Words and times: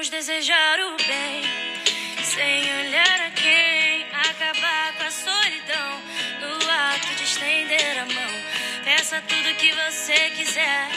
Vamos 0.00 0.08
desejar 0.08 0.80
o 0.80 0.96
bem, 0.96 1.42
sem 2.24 2.62
olhar 2.80 3.20
a 3.20 3.30
quem. 3.32 4.06
Acabar 4.30 4.96
com 4.96 5.04
a 5.04 5.10
solidão, 5.10 6.02
no 6.40 6.70
ato 6.70 7.14
de 7.16 7.24
estender 7.24 7.98
a 7.98 8.06
mão. 8.06 8.82
Peça 8.82 9.22
tudo 9.28 9.54
que 9.56 9.70
você 9.72 10.30
quiser, 10.30 10.88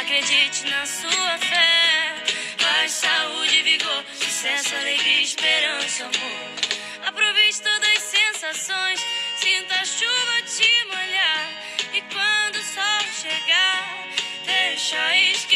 acredite 0.00 0.70
na 0.70 0.86
sua 0.86 1.36
fé. 1.36 2.14
Paz, 2.56 2.92
saúde, 2.92 3.62
vigor, 3.62 4.02
sucesso, 4.14 4.74
alegria, 4.74 5.20
esperança, 5.20 6.04
amor. 6.04 7.08
Aproveite 7.08 7.60
todas 7.60 7.90
as 7.90 8.02
sensações, 8.04 9.06
sinta 9.36 9.74
a 9.74 9.84
chuva 9.84 10.42
te 10.46 10.86
molhar. 10.86 11.50
E 11.92 12.00
quando 12.00 12.56
o 12.56 12.64
sol 12.64 13.04
chegar, 13.20 14.06
deixa 14.46 15.16
esquentar. 15.18 15.55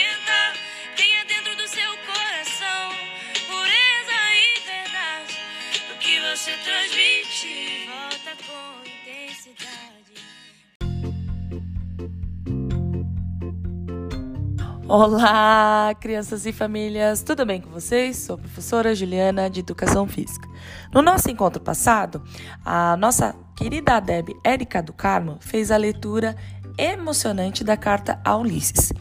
Olá, 14.92 15.94
crianças 16.00 16.44
e 16.46 16.52
famílias, 16.52 17.22
tudo 17.22 17.46
bem 17.46 17.60
com 17.60 17.70
vocês? 17.70 18.16
Sou 18.16 18.34
a 18.34 18.38
professora 18.38 18.92
Juliana 18.92 19.48
de 19.48 19.60
Educação 19.60 20.04
Física. 20.04 20.48
No 20.92 21.00
nosso 21.00 21.30
encontro 21.30 21.62
passado, 21.62 22.20
a 22.64 22.96
nossa 22.96 23.36
querida 23.56 24.00
Deb 24.00 24.30
Érica 24.42 24.82
do 24.82 24.92
Carmo 24.92 25.38
fez 25.40 25.70
a 25.70 25.76
leitura 25.76 26.34
emocionante 26.76 27.62
da 27.62 27.76
carta 27.76 28.20
a 28.24 28.36
Ulisses. 28.36 28.92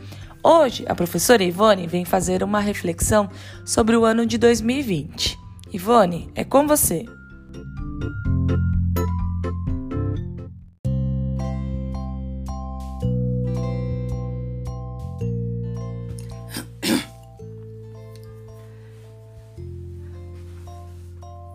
Hoje, 0.44 0.86
a 0.88 0.94
professora 0.94 1.44
Ivone 1.44 1.88
vem 1.88 2.06
fazer 2.06 2.44
uma 2.44 2.60
reflexão 2.60 3.28
sobre 3.66 3.98
o 3.98 4.06
ano 4.06 4.28
de 4.28 4.38
2020. 4.38 5.40
Ivone, 5.74 6.30
é 6.36 6.44
com 6.44 6.68
você. 6.68 7.04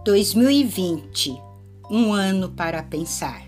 2020 0.04 1.34
um 1.90 2.12
ano 2.12 2.50
para 2.50 2.82
pensar. 2.82 3.42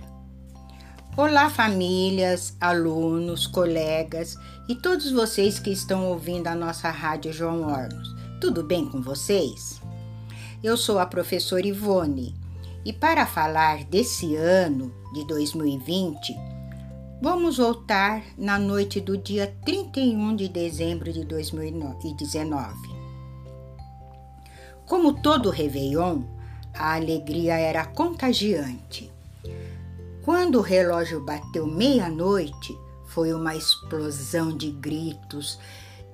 Olá, 1.15 1.51
famílias, 1.51 2.57
alunos, 2.59 3.47
colegas 3.47 4.39
e 4.67 4.75
todos 4.75 5.13
vocês 5.13 5.59
que 5.59 5.69
estão 5.69 6.07
ouvindo 6.07 6.47
a 6.47 6.55
nossa 6.55 6.89
rádio 6.89 7.31
João 7.31 7.61
Hornos. 7.61 8.09
Tudo 8.41 8.63
bem 8.63 8.89
com 8.89 9.03
vocês? 9.03 9.83
Eu 10.65 10.79
sou 10.79 10.99
a 10.99 11.05
professora 11.05 11.67
Ivone 11.67 12.35
e 12.87 12.91
para 12.91 13.27
falar 13.27 13.85
desse 13.85 14.35
ano 14.35 14.95
de 15.13 15.27
2020, 15.27 16.35
vamos 17.21 17.59
voltar 17.59 18.23
na 18.39 18.59
noite 18.59 18.99
do 18.99 19.19
dia 19.19 19.55
31 19.63 20.35
de 20.35 20.49
dezembro 20.49 21.13
de 21.13 21.23
2019. 21.23 22.97
Como 24.87 25.21
todo 25.21 25.51
Réveillon, 25.51 26.36
a 26.79 26.95
alegria 26.95 27.59
era 27.59 27.85
contagiante. 27.85 29.13
Quando 30.23 30.59
o 30.59 30.63
relógio 30.63 31.25
bateu 31.25 31.67
meia-noite, 31.67 32.77
foi 33.07 33.33
uma 33.33 33.55
explosão 33.55 34.57
de 34.57 34.71
gritos, 34.71 35.59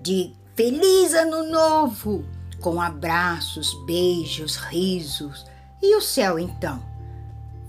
de 0.01 0.35
Feliz 0.55 1.15
Ano 1.15 1.51
Novo! 1.51 2.25
Com 2.61 2.81
abraços, 2.81 3.75
beijos, 3.86 4.57
risos. 4.57 5.45
E 5.83 5.97
o 5.97 6.01
céu 6.01 6.39
então? 6.39 6.81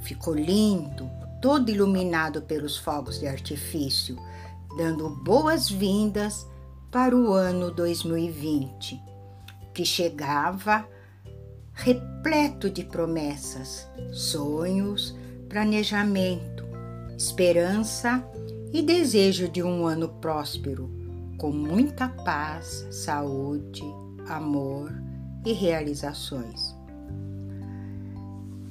Ficou 0.02 0.36
lindo, 0.36 1.10
todo 1.42 1.72
iluminado 1.72 2.42
pelos 2.42 2.78
fogos 2.78 3.20
de 3.20 3.26
artifício, 3.26 4.18
dando 4.78 5.10
boas-vindas 5.10 6.46
para 6.92 7.16
o 7.16 7.34
ano 7.34 7.72
2020, 7.72 9.02
que 9.74 9.84
chegava 9.84 10.88
repleto 11.74 12.70
de 12.70 12.84
promessas, 12.84 13.88
sonhos, 14.12 15.18
planejamento, 15.50 16.66
esperança 17.18 18.24
e 18.72 18.82
desejo 18.82 19.50
de 19.50 19.62
um 19.62 19.86
ano 19.86 20.08
próspero, 20.08 20.90
com 21.38 21.52
muita 21.52 22.08
paz, 22.08 22.88
saúde, 22.92 23.84
amor 24.28 24.92
e 25.46 25.52
realizações. 25.52 26.76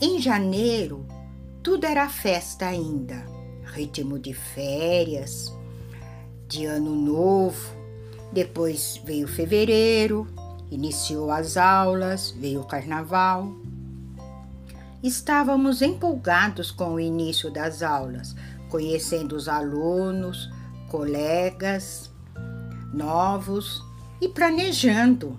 Em 0.00 0.20
janeiro, 0.20 1.06
tudo 1.62 1.84
era 1.84 2.08
festa 2.08 2.66
ainda, 2.66 3.24
ritmo 3.64 4.18
de 4.18 4.32
férias, 4.32 5.52
de 6.48 6.64
ano 6.64 6.94
novo. 6.94 7.82
Depois 8.32 9.00
veio 9.04 9.28
fevereiro, 9.28 10.26
Iniciou 10.72 11.30
as 11.30 11.58
aulas, 11.58 12.30
veio 12.30 12.62
o 12.62 12.64
carnaval. 12.64 13.54
Estávamos 15.02 15.82
empolgados 15.82 16.70
com 16.70 16.94
o 16.94 17.00
início 17.00 17.50
das 17.50 17.82
aulas, 17.82 18.34
conhecendo 18.70 19.36
os 19.36 19.48
alunos, 19.48 20.50
colegas 20.88 22.10
novos 22.90 23.84
e 24.18 24.30
planejando 24.30 25.38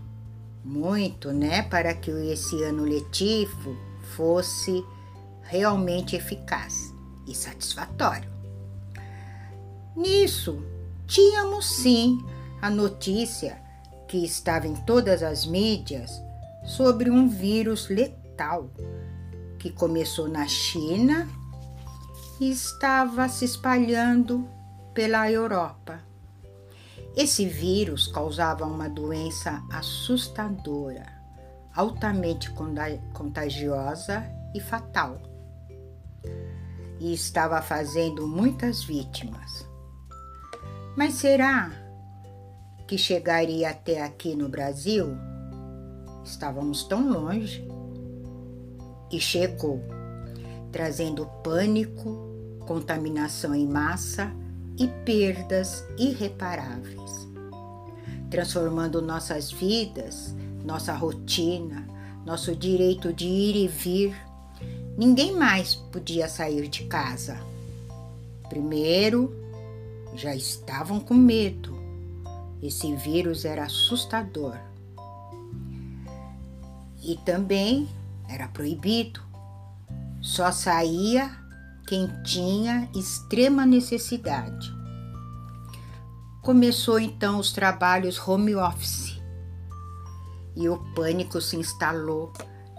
muito, 0.63 1.31
né, 1.31 1.63
para 1.63 1.95
que 1.95 2.11
esse 2.11 2.61
ano 2.61 2.83
letivo 2.83 3.75
fosse 4.15 4.85
realmente 5.41 6.15
eficaz 6.15 6.94
e 7.27 7.33
satisfatório. 7.33 8.29
Nisso, 9.95 10.63
tínhamos 11.07 11.65
sim 11.65 12.23
a 12.61 12.69
notícia 12.69 13.62
que 14.13 14.24
estava 14.24 14.68
em 14.68 14.75
todas 14.75 15.24
as 15.24 15.44
mídias 15.44 16.22
sobre 16.63 17.09
um 17.09 17.28
vírus 17.28 17.90
letal 17.90 18.69
que 19.57 19.72
começou 19.72 20.29
na 20.29 20.47
China 20.47 21.28
e 22.40 22.51
estava 22.51 23.28
se 23.28 23.44
espalhando 23.44 24.47
pela 24.94 25.31
Europa. 25.31 26.00
Esse 27.18 27.47
vírus 27.47 28.06
causava 28.06 28.68
uma 28.68 28.88
doença 28.88 29.63
assustadora, 29.72 31.07
altamente 31.74 32.51
contagiosa 33.13 34.24
e 34.53 34.59
fatal, 34.59 35.19
e 37.00 37.12
estava 37.16 37.59
fazendo 37.63 38.28
muitas 38.28 38.84
vítimas. 38.84 39.68
Mas 40.95 41.16
será 41.16 41.82
que 42.94 42.98
chegaria 43.00 43.72
até 43.72 44.04
aqui 44.04 44.36
no 44.36 44.48
Brasil, 44.48 45.18
estávamos 46.24 46.84
tão 46.84 47.12
longe. 47.12 47.68
E 49.12 49.20
chegou, 49.20 49.81
trazendo 50.72 51.26
pânico, 51.44 52.16
contaminação 52.68 53.56
em 53.56 53.68
massa 53.68 54.31
e 54.78 54.88
perdas 55.04 55.84
irreparáveis, 55.98 57.28
transformando 58.30 59.02
nossas 59.02 59.52
vidas, 59.52 60.36
nossa 60.64 60.94
rotina, 60.94 61.88
nosso 62.24 62.56
direito 62.56 63.12
de 63.12 63.25
ir 63.25 63.56
e 63.56 63.68
vir. 63.68 64.16
Ninguém 64.96 65.34
mais 65.34 65.74
podia 65.74 66.30
sair 66.30 66.68
de 66.68 66.84
casa. 66.84 67.40
Primeiro, 68.50 69.36
já 70.16 70.36
estavam 70.36 71.00
com 71.00 71.16
medo 71.16 71.73
esse 72.68 72.95
vírus 72.95 73.45
era 73.45 73.65
assustador. 73.65 74.57
E 77.01 77.18
também 77.25 77.89
era 78.30 78.48
proibido. 78.48 79.21
Só 80.21 80.51
saía 80.51 81.30
quem 81.88 82.07
tinha 82.24 82.89
extrema 82.95 83.65
necessidade. 83.65 84.74
Começou 86.42 87.00
então 87.00 87.39
os 87.39 87.51
trabalhos 87.51 88.19
home 88.25 88.56
office 88.56 89.21
e 90.56 90.69
o 90.69 90.77
pânico 90.94 91.42
se 91.42 91.57
instalou 91.57 92.31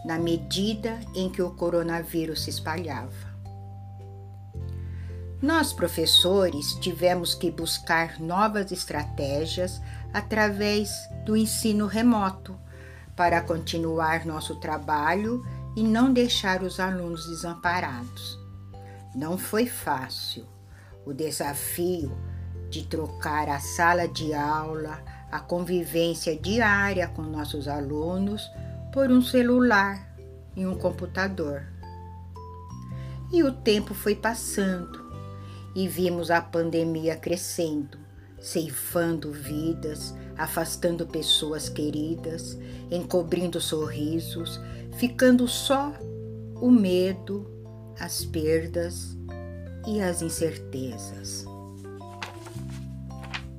na 0.04 0.19
medida 0.19 1.00
em 1.14 1.31
que 1.31 1.42
o 1.42 1.50
coronavírus 1.50 2.44
se 2.44 2.50
espalhava. 2.50 3.33
Nós, 5.44 5.75
professores, 5.75 6.73
tivemos 6.76 7.35
que 7.35 7.50
buscar 7.50 8.19
novas 8.19 8.73
estratégias 8.73 9.79
através 10.11 10.88
do 11.26 11.37
ensino 11.37 11.87
remoto 11.87 12.58
para 13.14 13.43
continuar 13.43 14.25
nosso 14.25 14.56
trabalho 14.56 15.44
e 15.76 15.82
não 15.82 16.14
deixar 16.14 16.62
os 16.62 16.81
alunos 16.81 17.26
desamparados. 17.26 18.38
Não 19.14 19.37
foi 19.37 19.67
fácil 19.67 20.46
o 21.05 21.12
desafio 21.12 22.17
de 22.70 22.87
trocar 22.87 23.50
a 23.50 23.61
sala 23.61 24.08
de 24.08 24.32
aula, 24.32 24.99
a 25.31 25.41
convivência 25.41 26.35
diária 26.35 27.06
com 27.08 27.20
nossos 27.20 27.69
alunos 27.69 28.50
por 28.94 29.11
um 29.11 29.20
celular 29.20 30.08
e 30.56 30.64
um 30.67 30.75
computador. 30.79 31.67
E 33.31 33.43
o 33.43 33.52
tempo 33.52 33.93
foi 33.93 34.14
passando 34.14 35.03
e 35.74 35.88
vimos 35.88 36.30
a 36.30 36.40
pandemia 36.40 37.16
crescendo, 37.16 37.98
ceifando 38.38 39.32
vidas, 39.32 40.14
afastando 40.36 41.06
pessoas 41.06 41.68
queridas, 41.68 42.58
encobrindo 42.90 43.60
sorrisos, 43.60 44.60
ficando 44.96 45.48
só 45.48 45.92
o 46.60 46.70
medo, 46.70 47.50
as 47.98 48.24
perdas 48.24 49.16
e 49.86 50.00
as 50.00 50.22
incertezas. 50.22 51.44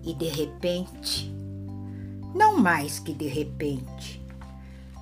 E 0.04 0.14
de 0.14 0.28
repente, 0.28 1.34
não 2.34 2.58
mais 2.58 3.00
que 3.00 3.14
de 3.14 3.28
repente, 3.28 4.24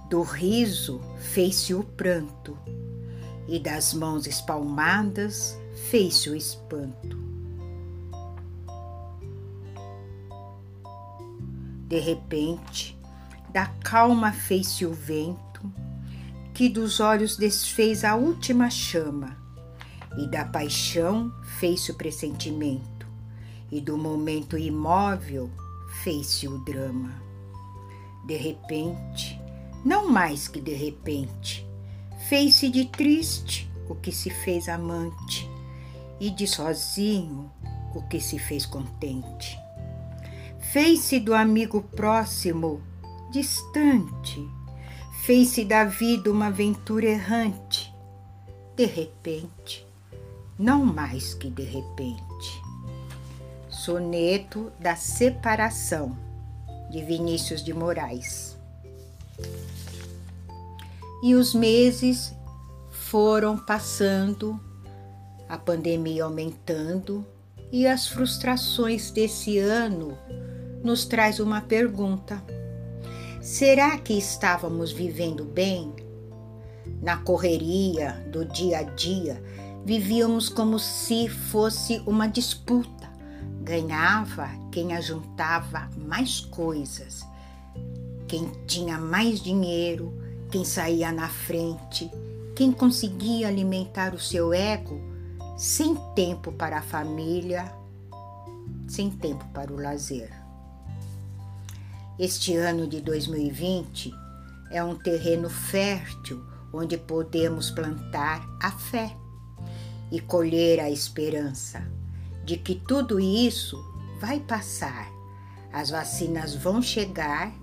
do 0.10 0.22
riso 0.22 1.02
fez-se 1.18 1.74
o 1.74 1.84
pranto, 1.84 2.58
e 3.48 3.60
das 3.60 3.94
mãos 3.94 4.26
espalmadas 4.26 5.60
fez-se 5.90 6.30
o 6.30 6.36
espanto. 6.36 7.18
De 11.88 12.00
repente, 12.00 12.98
da 13.52 13.68
calma 13.84 14.32
fez-se 14.32 14.86
o 14.86 14.94
vento, 14.94 15.72
que 16.54 16.70
dos 16.70 17.00
olhos 17.00 17.38
desfez 17.38 18.04
a 18.04 18.16
última 18.16 18.70
chama, 18.70 19.38
e 20.18 20.28
da 20.28 20.46
paixão 20.46 21.32
fez-se 21.60 21.92
o 21.92 21.96
pressentimento, 21.96 23.08
e 23.72 23.80
do 23.80 23.98
momento 23.98 24.58
imóvel 24.58 25.52
fez-se 26.04 26.48
o 26.48 26.58
drama. 26.60 27.22
De 28.26 28.38
repente, 28.38 29.40
não 29.86 30.10
mais 30.10 30.48
que 30.48 30.62
de 30.62 30.74
repente, 30.74 31.68
fez-se 32.30 32.70
de 32.70 32.86
triste 32.86 33.70
o 33.88 33.94
que 33.94 34.12
se 34.12 34.30
fez 34.30 34.70
amante, 34.70 35.53
e 36.24 36.30
de 36.30 36.48
sozinho 36.48 37.52
o 37.94 38.02
que 38.02 38.22
se 38.22 38.40
fez 38.40 38.66
contente. 38.66 39.60
Fez-se 40.72 41.20
do 41.20 41.34
amigo 41.34 41.82
próximo, 41.82 42.82
distante, 43.30 44.42
fez-se 45.26 45.66
da 45.66 45.84
vida 45.84 46.32
uma 46.32 46.48
aventura 46.48 47.08
errante, 47.08 47.94
de 48.74 48.86
repente, 48.86 49.86
não 50.58 50.86
mais 50.86 51.34
que 51.34 51.50
de 51.50 51.64
repente. 51.64 52.64
Soneto 53.70 54.72
da 54.80 54.96
Separação, 54.96 56.18
de 56.90 57.04
Vinícius 57.04 57.62
de 57.62 57.74
Moraes. 57.74 58.58
E 61.22 61.36
os 61.36 61.54
meses 61.54 62.34
foram 62.92 63.58
passando, 63.58 64.58
a 65.54 65.58
pandemia 65.58 66.24
aumentando 66.24 67.24
e 67.72 67.86
as 67.86 68.08
frustrações 68.08 69.12
desse 69.12 69.60
ano 69.60 70.18
nos 70.84 71.06
traz 71.06 71.40
uma 71.40 71.62
pergunta: 71.62 72.44
será 73.40 74.00
que 74.00 74.14
estávamos 74.14 74.92
vivendo 74.92 75.46
bem? 75.46 75.94
Na 77.02 77.18
correria 77.18 78.26
do 78.32 78.44
dia 78.46 78.80
a 78.80 78.84
dia, 78.84 79.42
vivíamos 79.86 80.50
como 80.50 80.80
se 80.80 81.30
fosse 81.30 82.02
uma 82.08 82.28
disputa. 82.28 83.14
Ganhava 83.62 84.50
quem 84.72 84.94
ajuntava 84.94 85.88
mais 85.96 86.40
coisas, 86.42 87.24
quem 88.28 88.50
tinha 88.66 88.98
mais 88.98 89.40
dinheiro, 89.40 90.12
quem 90.50 90.66
saía 90.66 91.12
na 91.12 91.30
frente, 91.30 92.10
quem 92.56 92.72
conseguia 92.72 93.48
alimentar 93.48 94.16
o 94.16 94.20
seu 94.20 94.52
ego 94.52 95.13
sem 95.64 95.96
tempo 96.14 96.52
para 96.52 96.80
a 96.80 96.82
família, 96.82 97.74
sem 98.86 99.10
tempo 99.10 99.46
para 99.54 99.72
o 99.72 99.82
lazer. 99.82 100.30
Este 102.20 102.54
ano 102.58 102.86
de 102.86 103.00
2020 103.00 104.14
é 104.72 104.84
um 104.84 104.94
terreno 104.94 105.50
fértil 105.50 106.44
onde 106.74 106.98
podemos 106.98 107.72
plantar 107.72 108.46
a 108.62 108.72
fé 108.72 109.16
e 110.12 110.20
colher 110.20 110.82
a 110.82 110.90
esperança 110.90 111.82
de 112.44 112.58
que 112.58 112.76
tudo 112.76 113.18
isso 113.18 113.82
vai 114.20 114.42
passar, 114.42 115.10
as 115.72 115.90
vacinas 115.90 116.54
vão 116.54 116.82
chegar 116.82 117.54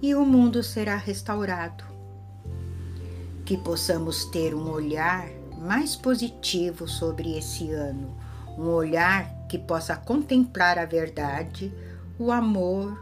e 0.00 0.14
o 0.14 0.24
mundo 0.24 0.62
será 0.62 0.96
restaurado 0.96 1.84
que 3.44 3.58
possamos 3.58 4.24
ter 4.26 4.54
um 4.54 4.70
olhar 4.70 5.39
mais 5.60 5.94
positivo 5.94 6.88
sobre 6.88 7.36
esse 7.36 7.70
ano, 7.70 8.16
um 8.58 8.68
olhar 8.68 9.46
que 9.46 9.58
possa 9.58 9.94
contemplar 9.94 10.78
a 10.78 10.86
verdade, 10.86 11.72
o 12.18 12.32
amor, 12.32 12.98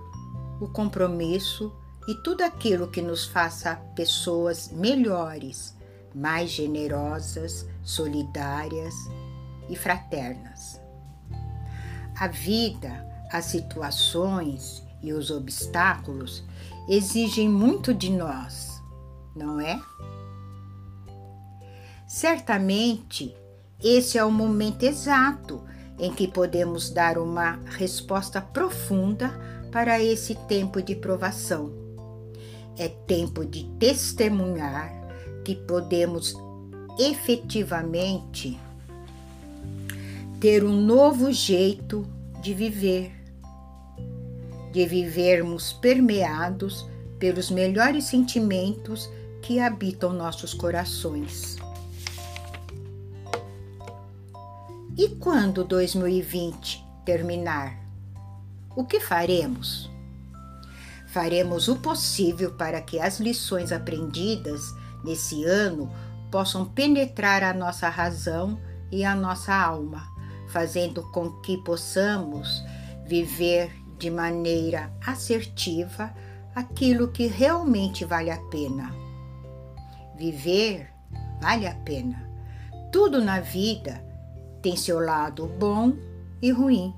o 0.60 0.68
compromisso 0.68 1.72
e 2.08 2.14
tudo 2.22 2.42
aquilo 2.42 2.88
que 2.88 3.00
nos 3.00 3.26
faça 3.26 3.76
pessoas 3.94 4.70
melhores, 4.72 5.76
mais 6.14 6.50
generosas, 6.50 7.66
solidárias 7.82 8.94
e 9.68 9.76
fraternas. 9.76 10.80
A 12.18 12.26
vida, 12.26 13.06
as 13.30 13.44
situações 13.44 14.82
e 15.00 15.12
os 15.12 15.30
obstáculos 15.30 16.42
exigem 16.88 17.48
muito 17.48 17.94
de 17.94 18.10
nós, 18.10 18.82
não 19.36 19.60
é? 19.60 19.78
Certamente, 22.08 23.36
esse 23.84 24.16
é 24.16 24.24
o 24.24 24.30
momento 24.30 24.82
exato 24.84 25.62
em 25.98 26.10
que 26.10 26.26
podemos 26.26 26.88
dar 26.88 27.18
uma 27.18 27.60
resposta 27.76 28.40
profunda 28.40 29.28
para 29.70 30.02
esse 30.02 30.34
tempo 30.34 30.80
de 30.80 30.94
provação. 30.94 31.70
É 32.78 32.88
tempo 32.88 33.44
de 33.44 33.64
testemunhar 33.78 34.90
que 35.44 35.54
podemos 35.54 36.34
efetivamente 36.98 38.58
ter 40.40 40.64
um 40.64 40.80
novo 40.80 41.30
jeito 41.30 42.06
de 42.40 42.54
viver, 42.54 43.12
de 44.72 44.86
vivermos 44.86 45.74
permeados 45.74 46.88
pelos 47.18 47.50
melhores 47.50 48.04
sentimentos 48.04 49.10
que 49.42 49.60
habitam 49.60 50.14
nossos 50.14 50.54
corações. 50.54 51.58
E 54.98 55.10
quando 55.10 55.62
2020 55.62 56.84
terminar, 57.04 57.78
o 58.74 58.84
que 58.84 58.98
faremos? 58.98 59.88
Faremos 61.06 61.68
o 61.68 61.76
possível 61.76 62.54
para 62.54 62.80
que 62.80 62.98
as 62.98 63.20
lições 63.20 63.70
aprendidas 63.70 64.60
nesse 65.04 65.44
ano 65.44 65.88
possam 66.32 66.64
penetrar 66.64 67.44
a 67.44 67.54
nossa 67.54 67.88
razão 67.88 68.60
e 68.90 69.04
a 69.04 69.14
nossa 69.14 69.54
alma, 69.54 70.02
fazendo 70.48 71.08
com 71.12 71.30
que 71.42 71.56
possamos 71.58 72.60
viver 73.06 73.70
de 74.00 74.10
maneira 74.10 74.92
assertiva 75.06 76.12
aquilo 76.56 77.06
que 77.06 77.28
realmente 77.28 78.04
vale 78.04 78.32
a 78.32 78.38
pena. 78.50 78.92
Viver 80.16 80.92
vale 81.40 81.68
a 81.68 81.74
pena. 81.84 82.28
Tudo 82.90 83.22
na 83.22 83.38
vida 83.38 84.07
tem 84.62 84.76
seu 84.76 84.98
lado 84.98 85.46
bom 85.46 85.92
e 86.40 86.50
ruim. 86.50 86.94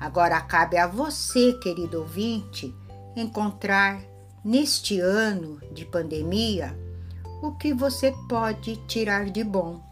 Agora 0.00 0.40
cabe 0.40 0.76
a 0.76 0.86
você, 0.86 1.52
querido 1.54 2.00
ouvinte, 2.00 2.74
encontrar 3.16 4.00
neste 4.44 5.00
ano 5.00 5.60
de 5.72 5.84
pandemia 5.84 6.78
o 7.42 7.52
que 7.52 7.72
você 7.72 8.14
pode 8.28 8.76
tirar 8.86 9.26
de 9.30 9.42
bom. 9.42 9.82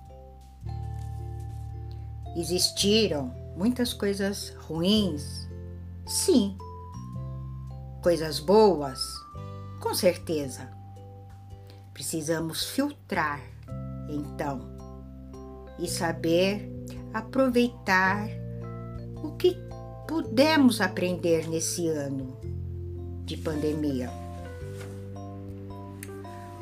Existiram 2.37 3.35
muitas 3.57 3.93
coisas 3.93 4.51
ruins? 4.67 5.49
Sim. 6.07 6.57
Coisas 8.03 8.39
boas? 8.39 9.01
Com 9.81 9.95
certeza. 9.95 10.71
Precisamos 11.93 12.65
filtrar, 12.65 13.41
então 14.09 14.76
e 15.79 15.89
saber 15.89 16.71
aproveitar 17.13 18.29
o 19.23 19.33
que 19.33 19.57
pudemos 20.07 20.81
aprender 20.81 21.49
nesse 21.49 21.89
ano 21.89 22.37
de 23.25 23.37
pandemia. 23.37 24.11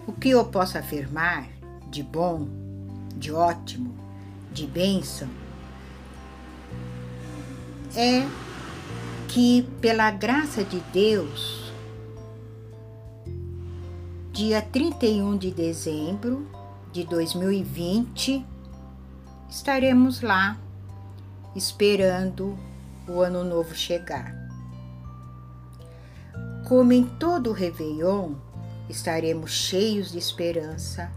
O 0.07 0.13
que 0.13 0.31
eu 0.31 0.45
posso 0.45 0.79
afirmar 0.79 1.49
de 1.91 2.03
bom, 2.03 2.49
de 3.17 3.33
ótimo, 3.33 3.95
de 4.53 4.67
bênção 4.67 5.29
é 7.97 8.27
que, 9.29 9.63
pela 9.81 10.11
graça 10.11 10.65
de 10.65 10.81
Deus, 10.93 11.73
dia 14.33 14.61
31 14.63 15.37
de 15.37 15.51
dezembro 15.51 16.47
de 16.93 17.05
2020, 17.05 18.45
estaremos 19.55 20.21
lá 20.21 20.59
esperando 21.55 22.59
o 23.07 23.21
ano 23.21 23.45
novo 23.45 23.73
chegar. 23.73 24.35
Como 26.67 26.93
em 26.93 27.05
todo 27.05 27.51
o 27.51 27.53
Réveillon, 27.53 28.35
estaremos 28.89 29.53
cheios 29.53 30.11
de 30.11 30.19
esperança 30.19 31.09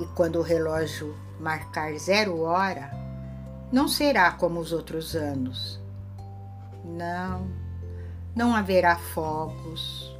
e 0.00 0.06
quando 0.16 0.40
o 0.40 0.42
relógio 0.42 1.16
marcar 1.38 1.96
zero 1.96 2.40
hora, 2.40 2.90
não 3.70 3.86
será 3.86 4.32
como 4.32 4.58
os 4.58 4.72
outros 4.72 5.14
anos. 5.14 5.80
Não, 6.84 7.48
não 8.34 8.52
haverá 8.52 8.96
fogos, 8.96 10.12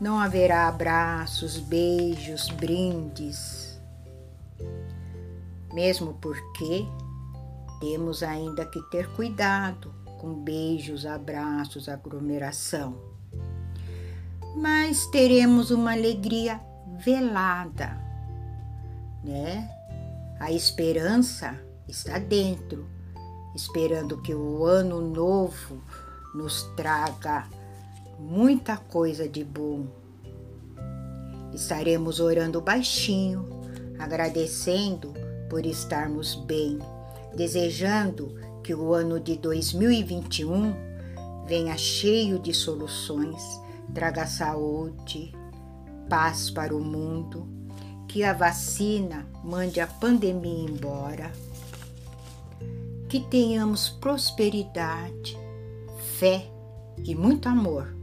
não 0.00 0.20
haverá 0.20 0.68
abraços, 0.68 1.58
beijos, 1.58 2.48
brindes. 2.50 3.67
Mesmo 5.72 6.14
porque 6.14 6.86
temos 7.80 8.22
ainda 8.22 8.64
que 8.64 8.80
ter 8.90 9.08
cuidado 9.14 9.94
com 10.18 10.34
beijos, 10.34 11.06
abraços, 11.06 11.88
aglomeração. 11.88 12.96
Mas 14.56 15.06
teremos 15.06 15.70
uma 15.70 15.92
alegria 15.92 16.60
velada, 16.98 17.96
né? 19.22 19.70
A 20.40 20.50
esperança 20.50 21.58
está 21.86 22.18
dentro, 22.18 22.88
esperando 23.54 24.20
que 24.20 24.34
o 24.34 24.64
ano 24.64 25.00
novo 25.00 25.80
nos 26.34 26.64
traga 26.76 27.46
muita 28.18 28.76
coisa 28.76 29.28
de 29.28 29.44
bom. 29.44 29.86
Estaremos 31.54 32.20
orando 32.20 32.60
baixinho, 32.60 33.48
agradecendo 33.98 35.14
por 35.48 35.64
estarmos 35.66 36.34
bem, 36.34 36.78
desejando 37.34 38.34
que 38.62 38.74
o 38.74 38.92
ano 38.92 39.18
de 39.18 39.36
2021 39.36 40.74
venha 41.46 41.76
cheio 41.76 42.38
de 42.38 42.52
soluções, 42.52 43.42
traga 43.94 44.26
saúde, 44.26 45.34
paz 46.08 46.50
para 46.50 46.74
o 46.76 46.80
mundo, 46.80 47.46
que 48.06 48.24
a 48.24 48.32
vacina 48.32 49.26
mande 49.42 49.80
a 49.80 49.86
pandemia 49.86 50.68
embora, 50.70 51.32
que 53.08 53.20
tenhamos 53.20 53.88
prosperidade, 53.88 55.38
fé 56.18 56.50
e 57.04 57.14
muito 57.14 57.48
amor, 57.48 57.94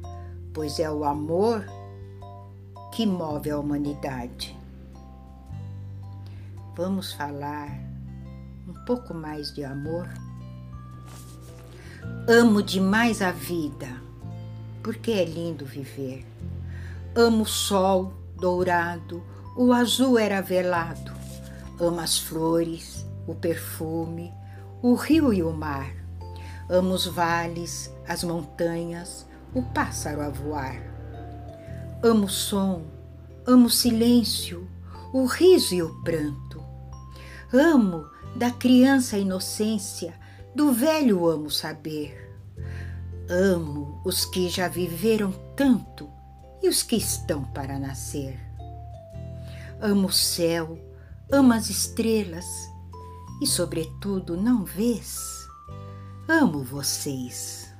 pois 0.53 0.79
é 0.79 0.89
o 0.89 1.03
amor 1.03 1.65
que 2.91 3.05
move 3.05 3.51
a 3.51 3.59
humanidade. 3.59 4.57
Vamos 6.75 7.13
falar 7.13 7.69
um 8.67 8.73
pouco 8.85 9.13
mais 9.13 9.53
de 9.53 9.63
amor? 9.63 10.09
Amo 12.27 12.61
demais 12.61 13.21
a 13.21 13.31
vida, 13.31 13.87
porque 14.83 15.11
é 15.11 15.23
lindo 15.23 15.65
viver. 15.65 16.25
Amo 17.15 17.43
o 17.43 17.45
sol 17.45 18.11
dourado, 18.35 19.23
o 19.55 19.71
azul 19.71 20.19
era 20.19 20.41
velado. 20.41 21.13
Amo 21.79 22.01
as 22.01 22.19
flores, 22.19 23.05
o 23.25 23.33
perfume, 23.33 24.33
o 24.81 24.95
rio 24.95 25.33
e 25.33 25.41
o 25.41 25.53
mar. 25.53 25.93
Amo 26.69 26.93
os 26.93 27.05
vales, 27.05 27.89
as 28.05 28.21
montanhas, 28.21 29.25
o 29.53 29.61
pássaro 29.61 30.21
a 30.21 30.27
voar. 30.27 30.75
Amo 32.03 32.25
o 32.25 32.29
som, 32.29 32.83
amo 33.47 33.67
o 33.67 33.71
silêncio, 33.71 34.67
o 35.13 35.25
riso 35.25 35.73
e 35.73 35.81
o 35.81 36.03
pranto. 36.03 36.44
Amo 37.57 38.09
da 38.35 38.51
criança 38.51 39.17
inocência, 39.17 40.13
do 40.53 40.73
velho 40.73 41.25
amo 41.25 41.49
saber. 41.49 42.35
Amo 43.29 44.01
os 44.03 44.25
que 44.25 44.49
já 44.49 44.67
viveram 44.67 45.31
tanto 45.55 46.09
e 46.61 46.67
os 46.67 46.83
que 46.83 46.97
estão 46.97 47.45
para 47.45 47.79
nascer. 47.79 48.37
Amo 49.79 50.07
o 50.07 50.11
céu, 50.11 50.77
amo 51.31 51.53
as 51.53 51.69
estrelas 51.69 52.45
e, 53.41 53.47
sobretudo, 53.47 54.35
não 54.35 54.65
vês? 54.65 55.47
Amo 56.27 56.61
vocês. 56.61 57.73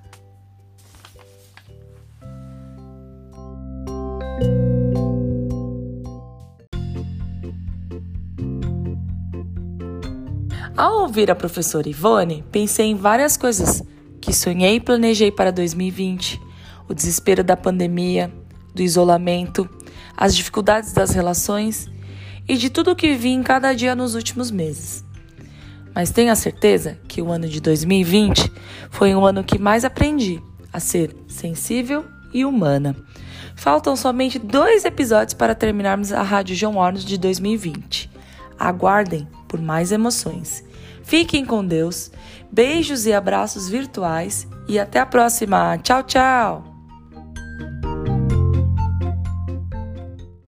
Ao 10.77 11.03
ouvir 11.03 11.31
a 11.31 11.35
professora 11.35 11.87
Ivone, 11.87 12.43
pensei 12.51 12.87
em 12.87 12.95
várias 12.95 13.37
coisas 13.37 13.81
que 14.19 14.33
sonhei 14.33 14.75
e 14.75 14.79
planejei 14.81 15.31
para 15.31 15.49
2020: 15.49 16.41
o 16.89 16.93
desespero 16.93 17.45
da 17.45 17.55
pandemia, 17.55 18.29
do 18.73 18.81
isolamento, 18.81 19.69
as 20.17 20.35
dificuldades 20.35 20.91
das 20.91 21.11
relações 21.11 21.89
e 22.45 22.57
de 22.57 22.69
tudo 22.69 22.91
o 22.91 22.95
que 22.95 23.15
vi 23.15 23.29
em 23.29 23.41
cada 23.41 23.71
dia 23.71 23.95
nos 23.95 24.15
últimos 24.15 24.51
meses. 24.51 25.05
Mas 25.93 26.11
tenho 26.11 26.29
a 26.29 26.35
certeza 26.35 26.99
que 27.07 27.21
o 27.21 27.31
ano 27.31 27.47
de 27.47 27.61
2020 27.61 28.51
foi 28.91 29.15
um 29.15 29.25
ano 29.25 29.45
que 29.45 29.57
mais 29.57 29.85
aprendi 29.85 30.43
a 30.73 30.81
ser 30.81 31.15
sensível 31.25 32.03
e 32.33 32.43
humana. 32.43 32.93
Faltam 33.55 33.95
somente 33.95 34.37
dois 34.37 34.83
episódios 34.83 35.33
para 35.33 35.55
terminarmos 35.55 36.11
a 36.11 36.21
Rádio 36.21 36.53
João 36.53 36.75
Hornos 36.75 37.05
de 37.05 37.17
2020. 37.17 38.11
Aguardem 38.59 39.25
por 39.47 39.61
mais 39.61 39.93
emoções. 39.93 40.64
Fiquem 41.05 41.45
com 41.45 41.65
Deus, 41.65 42.11
beijos 42.51 43.05
e 43.05 43.13
abraços 43.13 43.69
virtuais 43.69 44.47
e 44.67 44.79
até 44.79 44.99
a 44.99 45.05
próxima. 45.05 45.77
Tchau, 45.77 46.03
tchau! 46.03 46.74